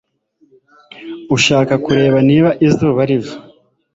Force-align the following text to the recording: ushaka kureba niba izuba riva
ushaka 1.35 1.73
kureba 1.85 2.17
niba 2.29 2.49
izuba 2.67 3.01
riva 3.09 3.35